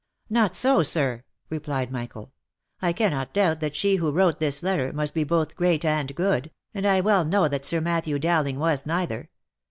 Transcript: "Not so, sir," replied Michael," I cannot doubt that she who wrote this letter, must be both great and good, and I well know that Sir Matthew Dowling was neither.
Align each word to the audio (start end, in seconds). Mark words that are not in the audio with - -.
"Not 0.31 0.55
so, 0.55 0.81
sir," 0.81 1.23
replied 1.51 1.91
Michael," 1.91 2.31
I 2.81 2.91
cannot 2.91 3.35
doubt 3.35 3.59
that 3.59 3.75
she 3.75 3.97
who 3.97 4.09
wrote 4.09 4.39
this 4.39 4.63
letter, 4.63 4.91
must 4.91 5.13
be 5.13 5.23
both 5.23 5.55
great 5.55 5.85
and 5.85 6.15
good, 6.15 6.49
and 6.73 6.87
I 6.87 7.01
well 7.01 7.23
know 7.23 7.47
that 7.47 7.65
Sir 7.65 7.81
Matthew 7.81 8.17
Dowling 8.17 8.57
was 8.57 8.83
neither. 8.87 9.29